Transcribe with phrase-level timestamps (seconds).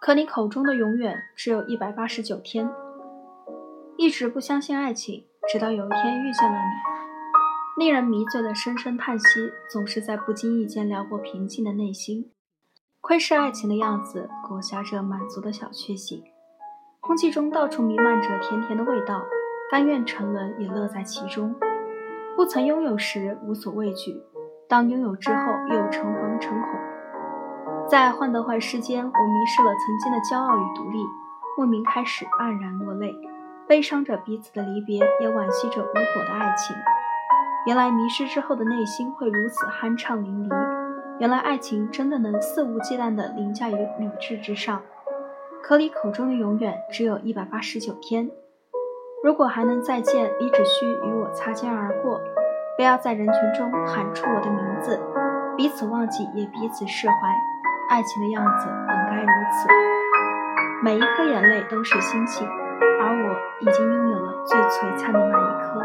[0.00, 2.70] 可你口中的永远只有一百八十九天。
[3.96, 7.84] 一直不相信爱情，直到有一天遇见了你。
[7.84, 12.30] 令人迷醉的深深叹息，总是在不经意间撩拨平静的内心。
[13.00, 16.22] 窥视爱情的样子，裹挟着满足的小确幸。
[17.00, 19.24] 空气中到处弥漫着甜甜的味道，
[19.70, 21.54] 甘愿沉沦也乐在其中。
[22.36, 24.22] 不曾拥有时无所畏惧，
[24.68, 26.75] 当拥有之后又诚惶诚恐。
[27.88, 30.98] 在患得患失间，我迷失了曾经的骄傲与独立，
[31.56, 33.14] 莫名开始黯然落泪，
[33.68, 36.74] 悲伤着彼此的离别，也惋惜着无果的爱情。
[37.64, 40.54] 原来迷失之后的内心会如此酣畅淋漓，
[41.20, 44.82] 原来爱情真的能肆无忌惮地凌驾于理智之上。
[45.62, 48.28] 可你口中的永远只有一百八十九天。
[49.22, 52.20] 如果还能再见，你只需与我擦肩而过，
[52.76, 55.00] 不要在人群中喊出我的名字，
[55.56, 57.14] 彼此忘记也彼此释怀。
[57.88, 59.68] 爱情的样子本该如此，
[60.82, 62.46] 每一颗眼泪都是星星，
[63.00, 65.80] 而我已经拥有了最璀璨的那一颗。